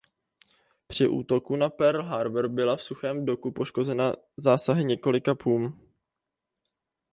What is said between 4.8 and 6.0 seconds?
několika pum.